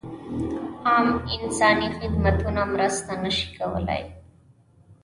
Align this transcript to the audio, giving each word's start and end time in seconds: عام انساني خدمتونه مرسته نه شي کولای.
عام 0.85 1.07
انساني 1.43 1.89
خدمتونه 1.99 2.63
مرسته 2.73 3.13
نه 3.23 3.29
شي 3.37 3.45
کولای. 3.57 4.03